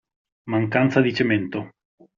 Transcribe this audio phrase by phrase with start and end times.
[0.49, 1.69] Mancanza di cemento.